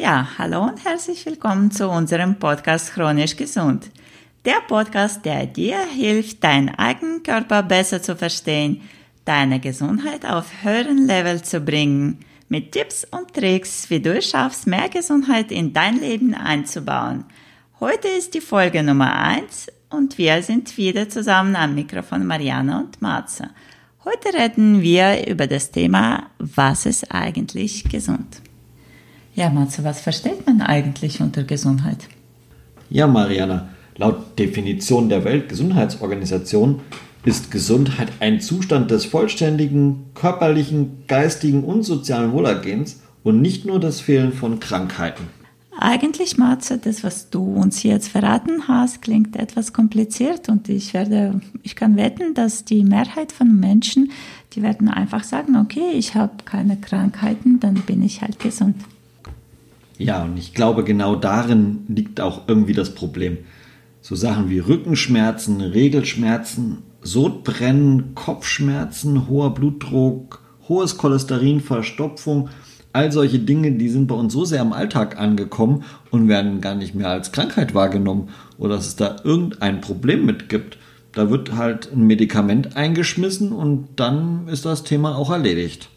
Ja, 0.00 0.26
hallo 0.38 0.62
und 0.62 0.82
herzlich 0.82 1.26
willkommen 1.26 1.70
zu 1.70 1.86
unserem 1.90 2.36
Podcast 2.36 2.94
Chronisch 2.94 3.36
Gesund. 3.36 3.90
Der 4.46 4.62
Podcast, 4.66 5.26
der 5.26 5.44
dir 5.44 5.76
hilft, 5.94 6.42
deinen 6.42 6.70
eigenen 6.70 7.22
Körper 7.22 7.62
besser 7.62 8.00
zu 8.00 8.16
verstehen, 8.16 8.80
deine 9.26 9.60
Gesundheit 9.60 10.24
auf 10.24 10.46
höheren 10.62 11.06
Level 11.06 11.42
zu 11.42 11.60
bringen, 11.60 12.20
mit 12.48 12.72
Tipps 12.72 13.06
und 13.10 13.34
Tricks, 13.34 13.90
wie 13.90 14.00
du 14.00 14.16
es 14.16 14.30
schaffst, 14.30 14.66
mehr 14.66 14.88
Gesundheit 14.88 15.52
in 15.52 15.74
dein 15.74 16.00
Leben 16.00 16.34
einzubauen. 16.34 17.26
Heute 17.78 18.08
ist 18.08 18.32
die 18.32 18.40
Folge 18.40 18.82
Nummer 18.82 19.14
eins 19.14 19.66
und 19.90 20.16
wir 20.16 20.42
sind 20.42 20.78
wieder 20.78 21.10
zusammen 21.10 21.56
am 21.56 21.74
Mikrofon 21.74 22.24
Marianne 22.24 22.78
und 22.78 23.02
Matze. 23.02 23.50
Heute 24.06 24.32
reden 24.32 24.80
wir 24.80 25.28
über 25.28 25.46
das 25.46 25.70
Thema, 25.70 26.30
was 26.38 26.86
ist 26.86 27.12
eigentlich 27.12 27.84
gesund? 27.84 28.40
Ja, 29.34 29.48
Matze, 29.50 29.84
was 29.84 30.00
versteht 30.00 30.46
man 30.46 30.60
eigentlich 30.60 31.20
unter 31.20 31.44
Gesundheit? 31.44 32.08
Ja, 32.90 33.06
Mariana, 33.06 33.68
laut 33.96 34.38
Definition 34.38 35.08
der 35.08 35.24
Weltgesundheitsorganisation 35.24 36.80
ist 37.24 37.50
Gesundheit 37.50 38.08
ein 38.20 38.40
Zustand 38.40 38.90
des 38.90 39.04
vollständigen 39.04 40.06
körperlichen, 40.14 41.04
geistigen 41.06 41.64
und 41.64 41.82
sozialen 41.82 42.32
Wohlergehens 42.32 43.00
und 43.22 43.40
nicht 43.40 43.66
nur 43.66 43.78
das 43.78 44.00
Fehlen 44.00 44.32
von 44.32 44.58
Krankheiten. 44.58 45.28
Eigentlich, 45.78 46.36
Matze, 46.36 46.78
das, 46.78 47.04
was 47.04 47.30
du 47.30 47.42
uns 47.42 47.82
jetzt 47.82 48.08
verraten 48.08 48.68
hast, 48.68 49.00
klingt 49.00 49.36
etwas 49.36 49.72
kompliziert 49.72 50.48
und 50.48 50.68
ich 50.68 50.92
werde, 50.92 51.40
ich 51.62 51.76
kann 51.76 51.96
wetten, 51.96 52.34
dass 52.34 52.64
die 52.64 52.84
Mehrheit 52.84 53.32
von 53.32 53.58
Menschen, 53.58 54.10
die 54.52 54.62
werden 54.62 54.88
einfach 54.88 55.24
sagen, 55.24 55.56
okay, 55.56 55.92
ich 55.94 56.14
habe 56.14 56.44
keine 56.44 56.76
Krankheiten, 56.76 57.60
dann 57.60 57.74
bin 57.74 58.02
ich 58.02 58.20
halt 58.20 58.38
gesund. 58.40 58.76
Ja, 60.00 60.22
und 60.22 60.38
ich 60.38 60.54
glaube, 60.54 60.82
genau 60.82 61.14
darin 61.14 61.80
liegt 61.88 62.22
auch 62.22 62.48
irgendwie 62.48 62.72
das 62.72 62.94
Problem. 62.94 63.36
So 64.00 64.14
Sachen 64.14 64.48
wie 64.48 64.58
Rückenschmerzen, 64.58 65.60
Regelschmerzen, 65.60 66.78
Sodbrennen, 67.02 68.14
Kopfschmerzen, 68.14 69.28
hoher 69.28 69.52
Blutdruck, 69.52 70.40
hohes 70.68 70.96
Cholesterin, 70.96 71.60
Verstopfung, 71.60 72.48
all 72.94 73.12
solche 73.12 73.40
Dinge, 73.40 73.72
die 73.72 73.90
sind 73.90 74.06
bei 74.06 74.14
uns 74.14 74.32
so 74.32 74.46
sehr 74.46 74.62
im 74.62 74.72
Alltag 74.72 75.18
angekommen 75.18 75.84
und 76.10 76.28
werden 76.28 76.62
gar 76.62 76.74
nicht 76.74 76.94
mehr 76.94 77.10
als 77.10 77.30
Krankheit 77.30 77.74
wahrgenommen 77.74 78.30
oder 78.56 78.76
dass 78.76 78.86
es 78.86 78.96
da 78.96 79.16
irgendein 79.22 79.82
Problem 79.82 80.24
mit 80.24 80.48
gibt. 80.48 80.78
Da 81.12 81.28
wird 81.28 81.56
halt 81.56 81.92
ein 81.92 82.06
Medikament 82.06 82.74
eingeschmissen 82.74 83.52
und 83.52 83.88
dann 83.96 84.48
ist 84.48 84.64
das 84.64 84.82
Thema 84.82 85.14
auch 85.14 85.30
erledigt. 85.30 85.90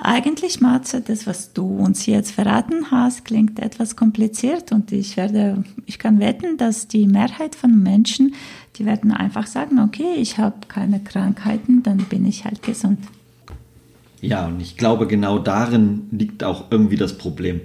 Eigentlich, 0.00 0.60
Matze, 0.60 1.00
das, 1.00 1.26
was 1.26 1.52
du 1.52 1.66
uns 1.66 2.06
jetzt 2.06 2.30
verraten 2.30 2.90
hast, 2.92 3.24
klingt 3.24 3.58
etwas 3.58 3.96
kompliziert 3.96 4.70
und 4.70 4.92
ich 4.92 5.16
werde, 5.16 5.64
ich 5.86 5.98
kann 5.98 6.20
wetten, 6.20 6.56
dass 6.56 6.86
die 6.86 7.08
Mehrheit 7.08 7.56
von 7.56 7.82
Menschen, 7.82 8.34
die 8.76 8.86
werden 8.86 9.10
einfach 9.10 9.48
sagen, 9.48 9.80
okay, 9.80 10.14
ich 10.16 10.38
habe 10.38 10.54
keine 10.68 11.00
Krankheiten, 11.00 11.82
dann 11.82 11.98
bin 11.98 12.26
ich 12.26 12.44
halt 12.44 12.62
gesund. 12.62 13.00
Ja, 14.20 14.46
und 14.46 14.60
ich 14.60 14.76
glaube, 14.76 15.08
genau 15.08 15.40
darin 15.40 16.08
liegt 16.12 16.44
auch 16.44 16.70
irgendwie 16.70 16.96
das 16.96 17.18
Problem. 17.18 17.60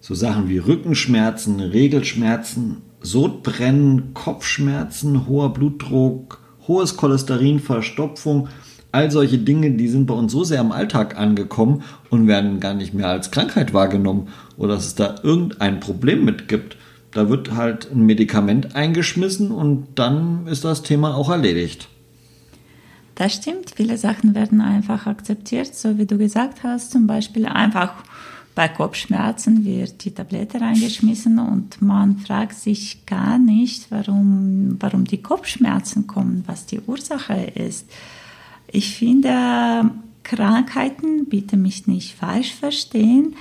So 0.00 0.14
Sachen 0.14 0.48
wie 0.48 0.58
Rückenschmerzen, 0.58 1.58
Regelschmerzen, 1.58 2.82
Sodbrennen, 3.00 4.14
Kopfschmerzen, 4.14 5.26
hoher 5.26 5.52
Blutdruck, 5.52 6.40
hohes 6.68 6.96
Cholesterin, 6.96 7.58
Verstopfung– 7.58 8.48
all 8.94 9.10
solche 9.10 9.38
Dinge, 9.38 9.72
die 9.72 9.88
sind 9.88 10.06
bei 10.06 10.14
uns 10.14 10.32
so 10.32 10.44
sehr 10.44 10.60
im 10.60 10.70
Alltag 10.70 11.18
angekommen 11.18 11.82
und 12.10 12.28
werden 12.28 12.60
gar 12.60 12.74
nicht 12.74 12.94
mehr 12.94 13.08
als 13.08 13.32
Krankheit 13.32 13.74
wahrgenommen 13.74 14.28
oder 14.56 14.76
dass 14.76 14.86
es 14.86 14.94
da 14.94 15.16
irgendein 15.22 15.80
Problem 15.80 16.24
mit 16.24 16.46
gibt. 16.46 16.76
Da 17.10 17.28
wird 17.28 17.52
halt 17.52 17.90
ein 17.92 18.06
Medikament 18.06 18.76
eingeschmissen 18.76 19.50
und 19.50 19.86
dann 19.96 20.46
ist 20.46 20.64
das 20.64 20.82
Thema 20.82 21.16
auch 21.16 21.28
erledigt. 21.28 21.88
Das 23.16 23.34
stimmt, 23.34 23.72
viele 23.76 23.96
Sachen 23.96 24.34
werden 24.34 24.60
einfach 24.60 25.06
akzeptiert, 25.06 25.74
so 25.74 25.98
wie 25.98 26.06
du 26.06 26.16
gesagt 26.16 26.62
hast, 26.62 26.90
zum 26.90 27.06
Beispiel 27.06 27.46
einfach 27.46 27.92
bei 28.54 28.68
Kopfschmerzen 28.68 29.64
wird 29.64 30.04
die 30.04 30.12
Tablette 30.12 30.60
reingeschmissen 30.60 31.40
und 31.40 31.82
man 31.82 32.18
fragt 32.18 32.54
sich 32.54 33.04
gar 33.06 33.38
nicht, 33.38 33.90
warum, 33.90 34.76
warum 34.78 35.04
die 35.04 35.22
Kopfschmerzen 35.22 36.06
kommen, 36.06 36.44
was 36.46 36.66
die 36.66 36.80
Ursache 36.80 37.34
ist. 37.34 37.86
Ich 38.74 38.96
finde, 38.96 39.88
Krankheiten, 40.24 41.26
bitte 41.26 41.56
mich 41.56 41.86
nicht 41.86 42.16
falsch 42.16 42.52
verstehen, 42.52 43.36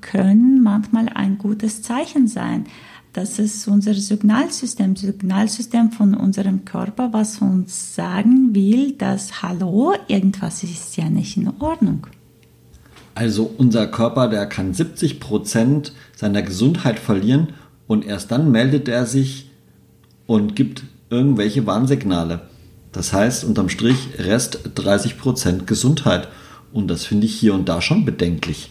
können 0.00 0.62
manchmal 0.62 1.08
ein 1.08 1.38
gutes 1.38 1.82
Zeichen 1.82 2.28
sein. 2.28 2.66
Das 3.12 3.40
ist 3.40 3.66
unser 3.66 3.94
Signalsystem, 3.94 4.94
Signalsystem 4.94 5.90
von 5.90 6.14
unserem 6.14 6.64
Körper, 6.64 7.12
was 7.12 7.42
uns 7.42 7.96
sagen 7.96 8.54
will, 8.54 8.92
dass 8.92 9.42
Hallo, 9.42 9.94
irgendwas 10.06 10.62
ist 10.62 10.96
ja 10.96 11.10
nicht 11.10 11.36
in 11.36 11.50
Ordnung. 11.58 12.06
Also 13.16 13.52
unser 13.58 13.88
Körper, 13.88 14.28
der 14.28 14.46
kann 14.46 14.72
70 14.72 15.18
Prozent 15.18 15.94
seiner 16.14 16.42
Gesundheit 16.42 17.00
verlieren 17.00 17.48
und 17.88 18.06
erst 18.06 18.30
dann 18.30 18.52
meldet 18.52 18.86
er 18.86 19.04
sich 19.04 19.50
und 20.28 20.54
gibt 20.54 20.84
irgendwelche 21.10 21.66
Warnsignale. 21.66 22.42
Das 22.92 23.12
heißt, 23.12 23.44
unterm 23.44 23.68
Strich 23.68 24.08
Rest 24.18 24.70
30% 24.74 25.64
Gesundheit. 25.64 26.28
Und 26.72 26.88
das 26.88 27.04
finde 27.04 27.26
ich 27.26 27.34
hier 27.34 27.54
und 27.54 27.68
da 27.68 27.80
schon 27.80 28.04
bedenklich. 28.04 28.70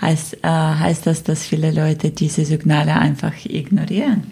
Heißt, 0.00 0.38
äh, 0.42 0.48
heißt 0.48 1.06
das, 1.06 1.24
dass 1.24 1.44
viele 1.44 1.72
Leute 1.72 2.10
diese 2.10 2.44
Signale 2.44 2.94
einfach 2.94 3.32
ignorieren? 3.44 4.24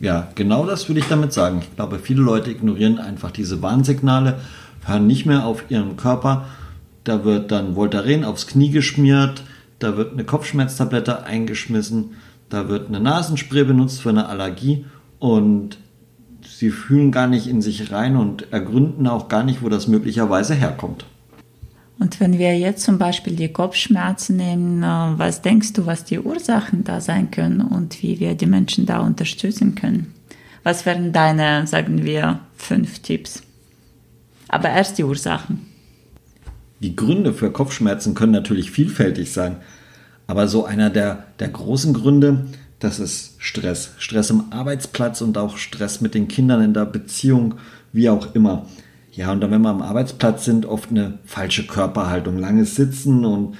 Ja, 0.00 0.28
genau 0.34 0.66
das 0.66 0.88
würde 0.88 1.00
ich 1.00 1.06
damit 1.06 1.32
sagen. 1.32 1.60
Ich 1.62 1.76
glaube, 1.76 2.00
viele 2.00 2.22
Leute 2.22 2.50
ignorieren 2.50 2.98
einfach 2.98 3.30
diese 3.30 3.62
Warnsignale, 3.62 4.40
hören 4.84 5.06
nicht 5.06 5.26
mehr 5.26 5.46
auf 5.46 5.64
ihren 5.70 5.96
Körper. 5.96 6.46
Da 7.04 7.24
wird 7.24 7.52
dann 7.52 7.76
Voltaren 7.76 8.24
aufs 8.24 8.48
Knie 8.48 8.70
geschmiert, 8.70 9.44
da 9.78 9.96
wird 9.96 10.12
eine 10.12 10.24
Kopfschmerztablette 10.24 11.24
eingeschmissen, 11.24 12.16
da 12.48 12.68
wird 12.68 12.88
eine 12.88 13.00
Nasenspray 13.00 13.64
benutzt 13.64 14.02
für 14.02 14.08
eine 14.08 14.28
Allergie 14.28 14.84
und 15.20 15.78
sie 16.58 16.70
fühlen 16.70 17.12
gar 17.12 17.26
nicht 17.26 17.46
in 17.46 17.62
sich 17.62 17.92
rein 17.92 18.16
und 18.16 18.52
ergründen 18.52 19.06
auch 19.06 19.28
gar 19.28 19.44
nicht, 19.44 19.62
wo 19.62 19.68
das 19.68 19.88
möglicherweise 19.88 20.54
herkommt. 20.54 21.06
Und 21.98 22.18
wenn 22.18 22.38
wir 22.38 22.58
jetzt 22.58 22.82
zum 22.82 22.98
Beispiel 22.98 23.36
die 23.36 23.52
Kopfschmerzen 23.52 24.36
nehmen, 24.36 24.82
äh, 24.82 24.86
was 24.86 25.42
denkst 25.42 25.72
du, 25.74 25.86
was 25.86 26.04
die 26.04 26.18
Ursachen 26.18 26.84
da 26.84 27.00
sein 27.00 27.30
können 27.30 27.60
und 27.60 28.02
wie 28.02 28.18
wir 28.18 28.34
die 28.34 28.46
Menschen 28.46 28.86
da 28.86 29.00
unterstützen 29.00 29.74
können? 29.76 30.12
Was 30.64 30.86
wären 30.86 31.12
deine, 31.12 31.66
sagen 31.66 32.04
wir, 32.04 32.40
fünf 32.56 33.00
Tipps? 33.00 33.42
Aber 34.48 34.68
erst 34.68 34.98
die 34.98 35.04
Ursachen. 35.04 35.66
Die 36.80 36.96
Gründe 36.96 37.32
für 37.32 37.52
Kopfschmerzen 37.52 38.14
können 38.14 38.32
natürlich 38.32 38.70
vielfältig 38.70 39.32
sein. 39.32 39.56
Aber 40.26 40.48
so 40.48 40.64
einer 40.64 40.90
der, 40.90 41.26
der 41.38 41.48
großen 41.48 41.94
Gründe 41.94 42.46
das 42.82 42.98
ist 42.98 43.34
Stress. 43.38 43.92
Stress 43.98 44.30
im 44.30 44.44
Arbeitsplatz 44.50 45.20
und 45.20 45.38
auch 45.38 45.56
Stress 45.56 46.00
mit 46.00 46.14
den 46.14 46.26
Kindern 46.26 46.62
in 46.62 46.74
der 46.74 46.84
Beziehung, 46.84 47.54
wie 47.92 48.08
auch 48.08 48.34
immer. 48.34 48.66
Ja, 49.12 49.30
und 49.30 49.40
dann, 49.40 49.50
wenn 49.50 49.62
wir 49.62 49.68
am 49.68 49.82
Arbeitsplatz 49.82 50.44
sind, 50.44 50.66
oft 50.66 50.90
eine 50.90 51.18
falsche 51.24 51.66
Körperhaltung, 51.66 52.38
langes 52.38 52.74
Sitzen 52.74 53.24
und 53.24 53.56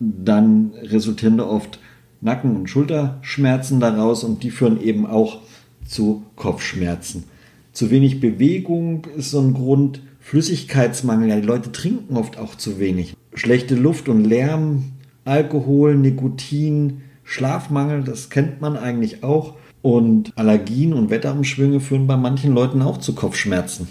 dann 0.00 0.72
resultieren 0.82 1.38
da 1.38 1.46
oft 1.46 1.78
Nacken- 2.20 2.56
und 2.56 2.68
Schulterschmerzen 2.68 3.80
daraus 3.80 4.22
und 4.22 4.42
die 4.42 4.50
führen 4.50 4.80
eben 4.80 5.06
auch 5.06 5.38
zu 5.86 6.24
Kopfschmerzen. 6.36 7.24
Zu 7.72 7.90
wenig 7.90 8.20
Bewegung 8.20 9.06
ist 9.16 9.30
so 9.30 9.40
ein 9.40 9.54
Grund, 9.54 10.02
Flüssigkeitsmangel, 10.20 11.30
ja, 11.30 11.36
die 11.40 11.46
Leute 11.46 11.72
trinken 11.72 12.16
oft 12.16 12.36
auch 12.36 12.54
zu 12.54 12.78
wenig. 12.78 13.14
Schlechte 13.34 13.76
Luft 13.76 14.08
und 14.08 14.24
Lärm, 14.24 14.92
Alkohol, 15.24 15.94
Nikotin, 15.94 17.02
Schlafmangel, 17.28 18.04
das 18.04 18.30
kennt 18.30 18.62
man 18.62 18.78
eigentlich 18.78 19.22
auch. 19.22 19.56
Und 19.82 20.32
Allergien 20.36 20.94
und 20.94 21.10
Wetterumschwünge 21.10 21.78
führen 21.78 22.06
bei 22.06 22.16
manchen 22.16 22.54
Leuten 22.54 22.80
auch 22.80 22.96
zu 22.96 23.14
Kopfschmerzen. 23.14 23.86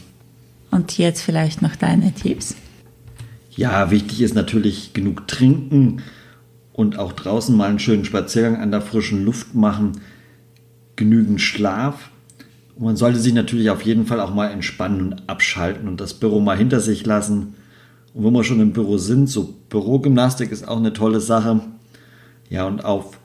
Und 0.72 0.98
jetzt 0.98 1.22
vielleicht 1.22 1.62
noch 1.62 1.76
deine 1.76 2.14
Tipps? 2.14 2.56
Ja, 3.52 3.92
wichtig 3.92 4.22
ist 4.22 4.34
natürlich 4.34 4.94
genug 4.94 5.28
trinken 5.28 6.02
und 6.74 6.98
auch 6.98 7.14
draußen 7.14 7.56
mal 7.56 7.70
einen 7.70 7.78
schönen 7.78 8.06
Spaziergang 8.06 8.58
an 8.58 8.72
der 8.72 8.82
frischen 8.82 9.24
Luft 9.24 9.54
machen. 9.54 10.02
Genügend 10.96 11.40
Schlaf. 11.40 12.10
Und 12.76 12.86
man 12.86 12.98
sollte 12.98 13.20
sich 13.20 13.34
natürlich 13.34 13.70
auf 13.70 13.84
jeden 13.84 14.08
Fall 14.08 14.20
auch 14.20 14.34
mal 14.34 14.50
entspannen 14.50 15.02
und 15.02 15.30
abschalten 15.30 15.88
und 15.88 16.02
das 16.02 16.16
Büro 16.16 16.40
mal 16.40 16.58
hinter 16.58 16.80
sich 16.80 17.06
lassen. 17.06 17.54
Und 18.16 18.24
wo 18.24 18.32
wir 18.32 18.44
schon 18.44 18.62
im 18.62 18.74
Büro 18.74 18.98
sind, 18.98 19.30
so 19.30 19.54
Bürogymnastik 19.70 20.52
ist 20.52 20.68
auch 20.68 20.78
eine 20.78 20.94
tolle 20.94 21.22
Sache. 21.22 21.62
Ja, 22.50 22.66
und 22.66 22.84
auf 22.84 23.20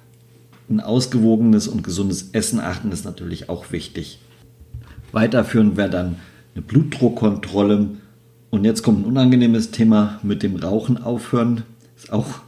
ein 0.72 0.80
ausgewogenes 0.80 1.68
und 1.68 1.84
gesundes 1.84 2.30
Essen 2.32 2.58
achten 2.58 2.92
ist 2.92 3.04
natürlich 3.04 3.48
auch 3.48 3.72
wichtig. 3.72 4.18
Weiterführen 5.12 5.76
wäre 5.76 5.90
dann 5.90 6.16
eine 6.54 6.62
Blutdruckkontrolle. 6.62 7.90
Und 8.50 8.64
jetzt 8.64 8.82
kommt 8.82 9.00
ein 9.00 9.04
unangenehmes 9.04 9.70
Thema 9.70 10.18
mit 10.22 10.42
dem 10.42 10.56
Rauchen 10.56 11.02
aufhören. 11.02 11.62
Ist 11.96 12.12
auch 12.12 12.40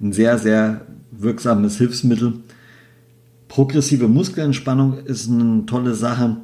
ein 0.00 0.12
sehr, 0.12 0.38
sehr 0.38 0.82
wirksames 1.10 1.78
Hilfsmittel. 1.78 2.34
Progressive 3.48 4.08
Muskelentspannung 4.08 5.04
ist 5.04 5.30
eine 5.30 5.66
tolle 5.66 5.94
Sache. 5.94 6.36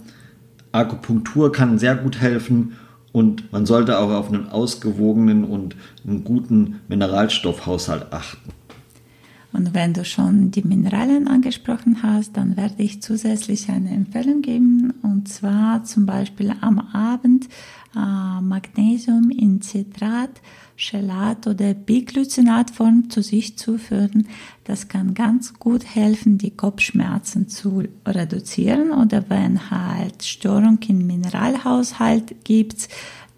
Akupunktur 0.73 1.53
kann 1.53 1.79
sehr 1.79 1.97
gut 1.97 2.21
helfen 2.21 2.73
und 3.13 3.53
man 3.53 3.67
sollte 3.67 3.99
auch 3.99 4.11
auf 4.11 4.29
einen 4.29 4.49
ausgewogenen 4.49 5.45
und 5.45 5.77
einen 6.07 6.25
guten 6.25 6.81
Mineralstoffhaushalt 6.89 8.13
achten. 8.13 8.51
Und 9.53 9.75
wenn 9.75 9.93
du 9.93 10.05
schon 10.05 10.51
die 10.51 10.63
Mineralien 10.63 11.29
angesprochen 11.29 12.03
hast, 12.03 12.37
dann 12.37 12.57
werde 12.57 12.83
ich 12.83 13.03
zusätzlich 13.03 13.69
eine 13.69 13.91
Empfehlung 13.91 14.41
geben. 14.41 14.95
Und 15.03 15.29
zwar 15.29 15.85
zum 15.85 16.07
Beispiel 16.07 16.55
am 16.61 16.79
Abend 16.79 17.49
äh, 17.95 18.41
Magnesium 18.41 19.31
in 19.31 19.61
Zitrat, 19.61 20.31
Chelat 20.77 21.47
oder 21.47 21.75
Biglycinatform 21.75 23.11
zu 23.11 23.23
sich 23.23 23.59
zu 23.59 23.77
führen. 23.77 24.27
Das 24.65 24.89
kann 24.89 25.13
ganz 25.13 25.55
gut 25.59 25.85
helfen, 25.85 26.39
die 26.39 26.57
Kopfschmerzen 26.57 27.49
zu 27.49 27.85
reduzieren. 28.07 28.91
Oder 28.91 29.29
wenn 29.29 29.71
halt 29.71 30.25
Störung 30.25 30.79
im 30.89 31.07
Mineralhaushalt 31.07 32.45
gibt, 32.45 32.89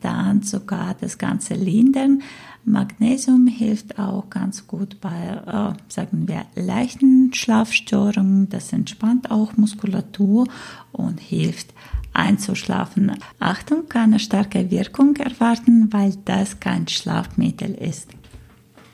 dann 0.05 0.43
sogar 0.43 0.95
das 1.01 1.19
Ganze 1.19 1.55
lindern. 1.55 2.23
Magnesium 2.65 3.47
hilft 3.47 3.99
auch 3.99 4.31
ganz 4.31 4.67
gut 4.67 5.01
bei, 5.01 5.43
äh, 5.47 5.79
sagen 5.89 6.29
wir, 6.29 6.45
leichten 6.55 7.33
Schlafstörungen. 7.35 8.49
Das 8.49 8.73
entspannt 8.73 9.31
auch 9.31 9.57
Muskulatur 9.57 10.47
und 10.93 11.21
hilft 11.21 11.75
einzuschlafen. 12.13 13.13
Achtung, 13.39 13.89
keine 13.89 14.19
starke 14.19 14.71
Wirkung 14.71 15.17
erwarten, 15.17 15.93
weil 15.93 16.15
das 16.25 16.61
kein 16.61 16.89
Schlafmittel 16.89 17.75
ist. 17.75 18.11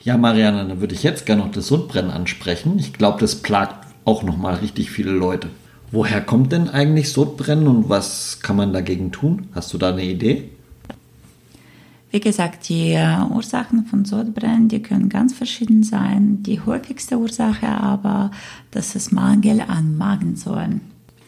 Ja, 0.01 0.17
Marianne, 0.17 0.67
dann 0.67 0.81
würde 0.81 0.95
ich 0.95 1.03
jetzt 1.03 1.25
gerne 1.25 1.43
noch 1.43 1.51
das 1.51 1.67
Sodbrennen 1.67 2.11
ansprechen. 2.11 2.79
Ich 2.79 2.93
glaube, 2.93 3.19
das 3.19 3.35
plagt 3.35 3.87
auch 4.03 4.23
noch 4.23 4.37
mal 4.37 4.55
richtig 4.55 4.89
viele 4.89 5.11
Leute. 5.11 5.49
Woher 5.91 6.21
kommt 6.21 6.51
denn 6.51 6.69
eigentlich 6.69 7.11
Sodbrennen 7.11 7.67
und 7.67 7.89
was 7.89 8.39
kann 8.41 8.55
man 8.55 8.73
dagegen 8.73 9.11
tun? 9.11 9.47
Hast 9.53 9.73
du 9.73 9.77
da 9.77 9.89
eine 9.89 10.03
Idee? 10.03 10.49
Wie 12.11 12.19
gesagt, 12.19 12.67
die 12.67 12.91
äh, 12.91 13.21
Ursachen 13.33 13.85
von 13.85 14.03
Sodbrennen, 14.03 14.67
die 14.67 14.81
können 14.81 15.07
ganz 15.07 15.33
verschieden 15.33 15.81
sein. 15.83 16.43
Die 16.43 16.59
häufigste 16.59 17.17
Ursache 17.17 17.67
aber, 17.67 18.31
das 18.69 18.95
ist 18.95 19.13
Mangel 19.13 19.61
an 19.61 19.97
Magensäuren. 19.97 20.81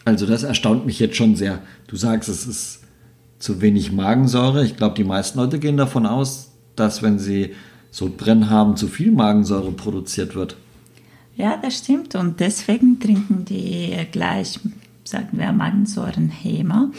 Also 0.04 0.26
das 0.26 0.42
erstaunt 0.42 0.84
mich 0.84 0.98
jetzt 0.98 1.16
schon 1.16 1.36
sehr. 1.36 1.60
Du 1.86 1.96
sagst, 1.96 2.28
es 2.28 2.46
ist 2.46 2.80
zu 3.38 3.62
wenig 3.62 3.92
Magensäure. 3.92 4.64
Ich 4.64 4.76
glaube, 4.76 4.94
die 4.94 5.04
meisten 5.04 5.38
Leute 5.38 5.58
gehen 5.58 5.78
davon 5.78 6.04
aus, 6.04 6.50
dass 6.76 7.02
wenn 7.02 7.18
sie 7.18 7.54
Sodbrennen 7.90 8.50
haben, 8.50 8.76
zu 8.76 8.88
viel 8.88 9.10
Magensäure 9.10 9.72
produziert 9.72 10.34
wird. 10.34 10.56
Ja, 11.36 11.56
das 11.56 11.78
stimmt. 11.78 12.14
Und 12.14 12.40
deswegen 12.40 13.00
trinken 13.00 13.46
die 13.46 13.96
gleich, 14.12 14.60
sagen 15.04 15.38
wir, 15.38 15.52
Magensäurenhämer. 15.52 16.90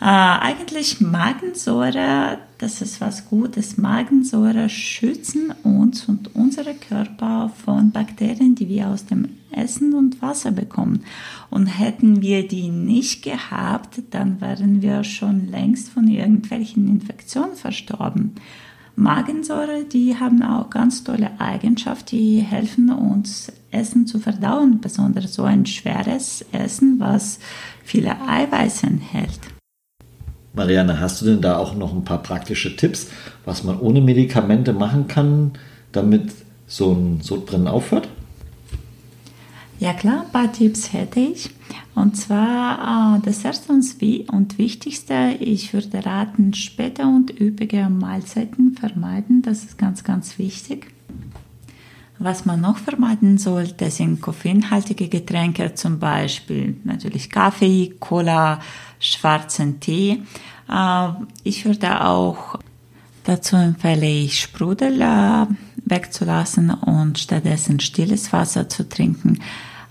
Äh, 0.00 0.04
eigentlich 0.04 1.00
Magensäure, 1.00 2.38
das 2.58 2.82
ist 2.82 3.00
was 3.00 3.28
Gutes. 3.28 3.76
Magensäure 3.76 4.68
schützen 4.68 5.52
uns 5.62 6.08
und 6.08 6.34
unsere 6.34 6.74
Körper 6.74 7.52
von 7.64 7.90
Bakterien, 7.90 8.54
die 8.54 8.68
wir 8.68 8.88
aus 8.88 9.06
dem 9.06 9.28
Essen 9.52 9.94
und 9.94 10.20
Wasser 10.20 10.50
bekommen. 10.50 11.04
Und 11.50 11.66
hätten 11.66 12.22
wir 12.22 12.46
die 12.46 12.68
nicht 12.68 13.22
gehabt, 13.22 14.02
dann 14.10 14.40
wären 14.40 14.82
wir 14.82 15.04
schon 15.04 15.48
längst 15.48 15.90
von 15.90 16.08
irgendwelchen 16.08 16.88
Infektionen 16.88 17.54
verstorben. 17.54 18.34
Magensäure, 18.96 19.84
die 19.84 20.18
haben 20.18 20.42
auch 20.42 20.70
ganz 20.70 21.02
tolle 21.02 21.40
Eigenschaften, 21.40 22.16
die 22.16 22.38
helfen 22.40 22.90
uns 22.90 23.52
Essen 23.72 24.06
zu 24.06 24.20
verdauen, 24.20 24.80
besonders 24.80 25.34
so 25.34 25.42
ein 25.42 25.66
schweres 25.66 26.44
Essen, 26.52 27.00
was 27.00 27.40
viele 27.82 28.16
Eiweiße 28.28 28.86
enthält. 28.86 29.53
Marianne, 30.54 31.00
hast 31.00 31.20
du 31.20 31.26
denn 31.26 31.40
da 31.40 31.58
auch 31.58 31.74
noch 31.74 31.92
ein 31.92 32.04
paar 32.04 32.22
praktische 32.22 32.76
Tipps, 32.76 33.08
was 33.44 33.64
man 33.64 33.78
ohne 33.78 34.00
Medikamente 34.00 34.72
machen 34.72 35.08
kann, 35.08 35.52
damit 35.92 36.30
so 36.66 36.92
ein 36.92 37.20
Sodbrennen 37.20 37.68
aufhört? 37.68 38.08
Ja 39.80 39.92
klar, 39.92 40.22
ein 40.24 40.32
paar 40.32 40.52
Tipps 40.52 40.92
hätte 40.92 41.20
ich. 41.20 41.50
Und 41.96 42.16
zwar 42.16 43.16
äh, 43.18 43.20
das 43.24 43.44
erste 43.44 43.72
und 43.72 44.58
wichtigste, 44.58 45.36
ich 45.40 45.74
würde 45.74 46.06
raten, 46.06 46.54
späte 46.54 47.02
und 47.02 47.38
üppige 47.40 47.88
Mahlzeiten 47.88 48.74
vermeiden. 48.74 49.42
Das 49.42 49.64
ist 49.64 49.76
ganz, 49.76 50.04
ganz 50.04 50.38
wichtig. 50.38 50.86
Was 52.18 52.44
man 52.44 52.60
noch 52.60 52.78
vermeiden 52.78 53.38
sollte, 53.38 53.90
sind 53.90 54.20
koffeinhaltige 54.20 55.08
Getränke, 55.08 55.74
zum 55.74 55.98
Beispiel 55.98 56.76
natürlich 56.84 57.28
Kaffee, 57.28 57.94
Cola, 57.98 58.60
schwarzen 59.00 59.80
Tee. 59.80 60.22
Äh, 60.70 61.08
ich 61.42 61.64
würde 61.64 62.04
auch 62.04 62.58
dazu 63.24 63.56
empfehle 63.56 64.06
ich 64.06 64.40
Sprudel 64.40 65.00
äh, 65.00 65.46
wegzulassen 65.84 66.70
und 66.70 67.18
stattdessen 67.18 67.80
stilles 67.80 68.32
Wasser 68.32 68.68
zu 68.68 68.88
trinken. 68.88 69.40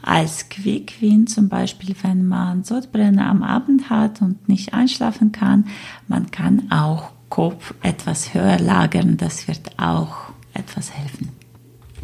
Als 0.01 0.49
Quick 0.49 1.01
Win 1.01 1.27
zum 1.27 1.49
Beispiel, 1.49 1.95
wenn 2.01 2.27
man 2.27 2.63
Sodbrennen 2.63 3.19
am 3.19 3.41
Abend 3.41 3.89
hat 3.89 4.21
und 4.21 4.49
nicht 4.49 4.73
einschlafen 4.73 5.31
kann, 5.31 5.65
man 6.07 6.29
kann 6.29 6.71
auch 6.71 7.11
Kopf 7.29 7.73
etwas 7.81 8.33
höher 8.33 8.59
lagern. 8.59 9.17
Das 9.17 9.47
wird 9.47 9.79
auch 9.79 10.33
etwas 10.53 10.91
helfen. 10.91 11.42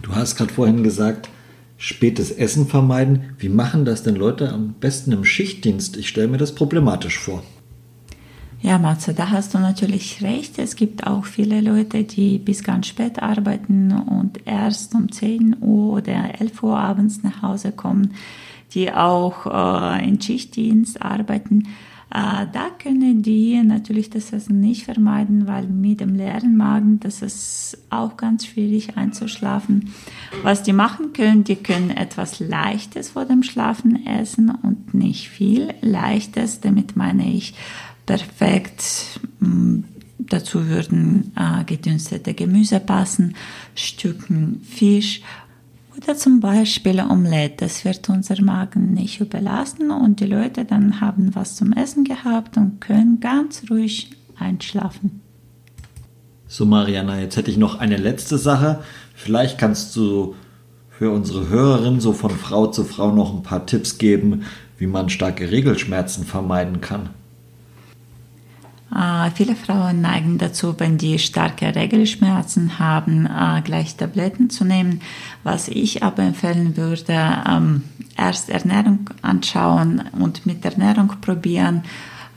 Du 0.02 0.16
hast 0.16 0.36
gerade 0.36 0.54
vorhin 0.54 0.84
gesagt, 0.84 1.30
spätes 1.78 2.32
Essen 2.32 2.68
vermeiden. 2.68 3.36
Wie 3.38 3.50
machen 3.50 3.86
das 3.86 4.04
denn 4.04 4.16
Leute 4.16 4.52
am 4.52 4.74
besten 4.80 5.12
im 5.12 5.26
Schichtdienst? 5.26 5.98
Ich 5.98 6.10
stelle 6.10 6.28
mir 6.28 6.38
das 6.38 6.56
problematisch 6.56 7.18
vor. 7.18 7.44
Ja, 8.62 8.78
Matze, 8.78 9.14
da 9.14 9.30
hast 9.30 9.54
du 9.54 9.60
natürlich 9.60 10.22
recht. 10.22 10.60
Es 10.60 10.76
gibt 10.76 11.08
auch 11.08 11.24
viele 11.24 11.62
Leute, 11.62 12.04
die 12.04 12.40
bis 12.40 12.62
ganz 12.62 12.88
spät 12.88 13.22
arbeiten 13.22 13.94
und 13.94 14.46
erst 14.46 14.94
um 14.94 15.10
10 15.10 15.58
Uhr 15.62 15.94
oder 15.94 16.42
11 16.42 16.64
Uhr 16.64 16.78
abends 16.78 17.24
nach 17.24 17.42
Hause 17.42 17.72
kommen, 17.72 18.16
die 18.74 18.92
auch 18.92 19.46
äh, 19.46 20.06
in 20.06 20.22
Schichtdienst 20.22 21.02
arbeiten. 21.02 21.70
Äh, 22.12 22.48
da 22.52 22.70
können 22.82 23.22
die 23.22 23.62
natürlich 23.62 24.10
das 24.10 24.34
Essen 24.34 24.60
nicht 24.60 24.86
vermeiden, 24.86 25.46
weil 25.46 25.68
mit 25.68 26.00
dem 26.00 26.16
leeren 26.16 26.58
Magen, 26.58 27.00
das 27.00 27.22
ist 27.22 27.78
auch 27.92 28.18
ganz 28.18 28.48
schwierig 28.48 28.98
einzuschlafen. 28.98 29.94
Was 30.42 30.64
die 30.64 30.74
machen 30.74 31.14
können, 31.14 31.44
die 31.44 31.56
können 31.56 31.92
etwas 31.92 32.40
Leichtes 32.40 33.10
vor 33.10 33.26
dem 33.26 33.44
Schlafen 33.44 34.08
essen 34.08 34.50
und 34.50 34.94
nicht 34.96 35.30
viel 35.30 35.74
Leichtes. 35.82 36.62
Damit 36.62 36.96
meine 36.96 37.32
ich 37.32 37.54
perfekt. 38.08 39.20
Mm, 39.40 39.82
dazu 40.18 40.68
würden 40.68 41.32
äh, 41.36 41.64
gedünstete 41.64 42.34
Gemüse 42.34 42.80
passen, 42.80 43.36
Stücken 43.76 44.62
Fisch 44.64 45.22
oder 46.02 46.16
zum 46.16 46.40
Beispiel 46.40 47.00
Omelette. 47.02 47.66
Das 47.66 47.84
wird 47.84 48.08
unser 48.10 48.42
Magen 48.42 48.94
nicht 48.94 49.20
überlasten 49.20 49.92
und 49.92 50.20
die 50.20 50.26
Leute 50.26 50.66
dann 50.66 51.02
haben 51.02 51.36
was 51.36 51.56
zum 51.56 51.74
Essen 51.74 52.04
gehabt 52.04 52.58
und 52.58 52.80
können 52.80 53.20
ganz 53.20 53.64
ruhig 53.70 54.12
einschlafen. 54.38 55.22
So, 56.48 56.66
Mariana, 56.66 57.20
jetzt 57.20 57.38
hätte 57.38 57.52
ich 57.52 57.58
noch 57.58 57.80
eine 57.80 57.98
letzte 57.98 58.38
Sache. 58.38 58.80
Vielleicht 59.14 59.58
kannst 59.58 59.96
du 59.96 60.36
für 60.90 61.12
unsere 61.12 61.50
Hörerin 61.50 62.00
so 62.00 62.14
von 62.14 62.32
Frau 62.32 62.68
zu 62.68 62.84
Frau 62.86 63.12
noch 63.12 63.34
ein 63.34 63.44
paar 63.44 63.66
Tipps 63.66 63.98
geben, 63.98 64.44
wie 64.78 64.88
man 64.88 65.10
starke 65.10 65.52
Regelschmerzen 65.52 66.26
vermeiden 66.26 66.82
kann. 66.82 67.10
Äh, 68.96 69.30
viele 69.36 69.56
Frauen 69.56 70.02
neigen 70.02 70.38
dazu, 70.38 70.76
wenn 70.80 70.98
die 70.98 71.20
starke 71.20 71.76
Regelschmerzen 71.76 72.80
haben, 72.80 73.28
äh, 73.28 73.62
gleich 73.62 73.96
Tabletten 73.96 74.50
zu 74.50 74.66
nehmen. 74.66 75.02
Was 75.44 75.68
ich 75.68 76.04
aber 76.04 76.24
empfehlen 76.24 76.76
würde, 76.76 77.44
ähm, 77.48 77.84
erst 78.18 78.50
Ernährung 78.50 79.10
anschauen 79.22 80.04
und 80.20 80.46
mit 80.46 80.66
Ernährung 80.66 81.14
probieren 81.22 81.84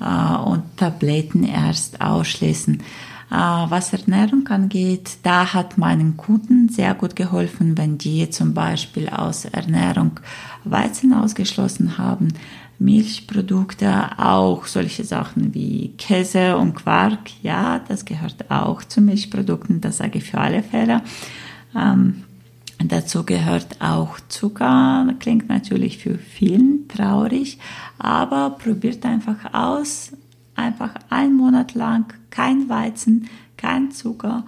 äh, 0.01 0.35
und 0.35 0.63
Tabletten 0.77 1.45
erst 1.45 2.01
ausschließen. 2.03 2.83
Äh, 3.31 3.35
was 3.35 3.95
Ernährung 3.95 4.47
angeht, 4.49 5.19
da 5.23 5.55
hat 5.55 5.79
meinen 5.79 6.19
Kunden 6.19 6.69
sehr 6.69 6.93
gut 6.93 7.17
geholfen, 7.17 7.79
wenn 7.79 7.97
die 7.97 8.29
zum 8.29 8.53
Beispiel 8.53 9.09
aus 9.09 9.47
Ernährung 9.47 10.21
Weizen 10.65 11.15
ausgeschlossen 11.15 11.97
haben 11.97 12.29
Milchprodukte, 12.83 14.19
auch 14.19 14.67
solche 14.67 15.05
Sachen 15.05 15.55
wie 15.55 15.95
Käse 15.99 16.57
und 16.57 16.75
Quark, 16.75 17.31
ja, 17.43 17.81
das 17.87 18.05
gehört 18.05 18.51
auch 18.51 18.83
zu 18.83 19.01
Milchprodukten, 19.01 19.81
das 19.81 19.99
sage 19.99 20.19
ich 20.19 20.25
für 20.25 20.39
alle 20.39 20.63
Fälle. 20.63 21.03
Ähm, 21.77 22.25
dazu 22.79 23.25
gehört 23.25 23.81
auch 23.81 24.19
Zucker, 24.29 25.15
klingt 25.21 25.49
natürlich 25.49 25.99
für 25.99 26.19
vielen 26.19 26.89
traurig, 26.89 27.59
aber 27.99 28.51
probiert 28.51 29.07
einfach 29.07 29.55
aus, 29.55 30.13
einfach 30.57 30.95
einen 31.09 31.37
Monat 31.37 31.75
lang 31.75 32.13
kein 32.31 32.69
Weizen, 32.69 33.29
kein 33.57 33.93
Zucker, 33.93 34.45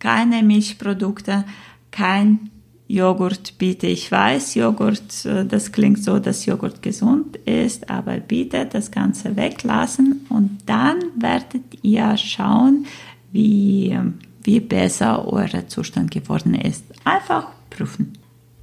keine 0.00 0.42
Milchprodukte, 0.42 1.44
kein 1.92 2.50
Joghurt 2.88 3.58
bitte, 3.58 3.88
ich 3.88 4.10
weiß, 4.10 4.54
Joghurt, 4.54 5.24
äh, 5.24 5.44
das 5.44 5.72
klingt 5.72 6.02
so, 6.02 6.18
dass 6.18 6.46
Joghurt 6.46 6.82
gesund 6.82 7.36
ist, 7.38 7.90
aber 7.90 8.18
bitte 8.18 8.66
das 8.70 8.90
Ganze 8.90 9.34
weglassen 9.36 10.26
und 10.28 10.58
dann 10.66 10.98
werdet 11.18 11.62
ihr 11.82 12.16
schauen, 12.16 12.86
wie, 13.32 13.98
wie 14.44 14.60
besser 14.60 15.26
euer 15.26 15.66
Zustand 15.66 16.12
geworden 16.12 16.54
ist. 16.54 16.84
Einfach 17.04 17.48
prüfen. 17.70 18.12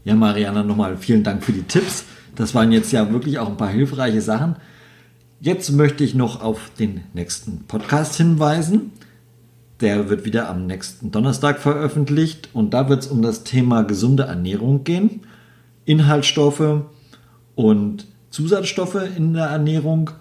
Ja, 0.06 0.16
Mariana, 0.16 0.64
nochmal 0.64 0.98
vielen 0.98 1.24
Dank 1.24 1.44
für 1.44 1.54
die 1.54 1.64
Tipps. 1.64 2.06
Das 2.36 2.56
waren 2.56 2.72
jetzt 2.72 2.92
ja 2.92 3.12
wirklich 3.12 3.40
auch 3.40 3.50
ein 3.50 3.58
paar 3.58 3.70
hilfreiche 3.70 4.22
Sachen. 4.22 4.56
Jetzt 5.40 5.72
möchte 5.72 6.04
ich 6.04 6.16
noch 6.16 6.42
auf 6.42 6.72
den 6.80 7.02
nächsten 7.14 7.66
Podcast 7.68 8.16
hinweisen. 8.16 8.92
Der 9.82 10.10
wird 10.10 10.26
wieder 10.26 10.50
am 10.50 10.68
nächsten 10.68 11.12
Donnerstag 11.12 11.60
veröffentlicht 11.60 12.50
und 12.54 12.74
da 12.74 12.90
wird 12.90 13.04
es 13.04 13.08
um 13.08 13.22
das 13.22 13.44
Thema 13.44 13.84
gesunde 13.84 14.24
Ernährung 14.24 14.84
gehen. 14.84 15.22
Inhaltsstoffe 15.86 16.84
und 17.56 18.08
Zusatzstoffe 18.30 19.02
in 19.18 19.34
der 19.34 19.46
Ernährung. 19.46 20.12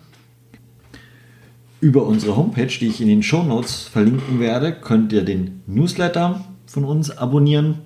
Über 1.80 2.06
unsere 2.06 2.36
Homepage, 2.36 2.66
die 2.66 2.86
ich 2.86 3.00
in 3.00 3.08
den 3.08 3.22
Show 3.22 3.42
Notes 3.42 3.82
verlinken 3.82 4.38
werde, 4.38 4.72
könnt 4.72 5.12
ihr 5.12 5.24
den 5.24 5.62
Newsletter 5.66 6.44
von 6.66 6.84
uns 6.84 7.10
abonnieren. 7.10 7.78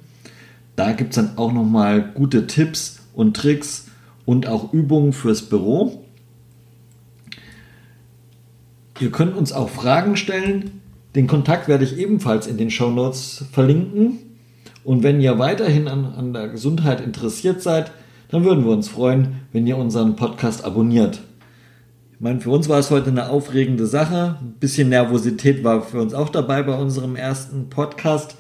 Da 0.77 0.93
gibt 0.93 1.11
es 1.11 1.17
dann 1.17 1.39
auch 1.39 1.53
nochmal 1.53 2.13
gute 2.13 2.47
Tipps 2.47 3.01
und 3.15 3.37
Tricks 3.37 3.87
und 4.27 4.47
auch 4.47 4.73
Übungen 4.73 5.13
fürs 5.13 5.43
Büro. 5.43 6.05
Ihr 9.01 9.11
könnt 9.11 9.37
uns 9.37 9.53
auch 9.53 9.71
Fragen 9.71 10.17
stellen. 10.17 10.83
Den 11.17 11.27
Kontakt 11.27 11.67
werde 11.67 11.83
ich 11.83 11.97
ebenfalls 11.97 12.47
in 12.47 12.59
den 12.59 12.71
Show 12.71 12.91
Notes 12.91 13.47
verlinken. 13.51 14.19
Und 14.85 15.03
wenn 15.03 15.21
ihr 15.21 15.39
weiterhin 15.39 15.89
an, 15.89 16.05
an 16.05 16.35
der 16.35 16.49
Gesundheit 16.49 17.01
interessiert 17.01 17.63
seid, 17.63 17.91
dann 18.29 18.45
würden 18.45 18.65
wir 18.65 18.73
uns 18.73 18.89
freuen, 18.89 19.41
wenn 19.51 19.67
ihr 19.67 19.79
unseren 19.79 20.15
Podcast 20.15 20.65
abonniert. 20.65 21.21
Ich 22.13 22.21
meine, 22.21 22.41
für 22.41 22.51
uns 22.51 22.69
war 22.69 22.79
es 22.79 22.91
heute 22.91 23.11
eine 23.11 23.31
aufregende 23.31 23.87
Sache. 23.87 24.37
Ein 24.41 24.57
bisschen 24.61 24.91
Nervosität 24.91 25.65
war 25.65 25.83
für 25.83 26.03
uns 26.03 26.13
auch 26.13 26.29
dabei 26.29 26.63
bei 26.63 26.77
unserem 26.77 27.17
ersten 27.17 27.71
Podcast. 27.71 28.37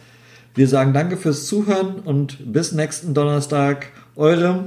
Wir 0.54 0.68
sagen 0.68 0.92
danke 0.92 1.16
fürs 1.16 1.46
Zuhören 1.46 2.00
und 2.04 2.52
bis 2.52 2.72
nächsten 2.72 3.14
Donnerstag. 3.14 3.88
Eure 4.16 4.64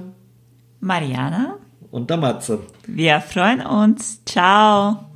Mariana 0.79 1.57
und 1.91 2.09
der 2.09 2.17
Matze. 2.17 2.59
Wir 2.87 3.21
freuen 3.21 3.61
uns. 3.61 4.23
Ciao. 4.25 5.08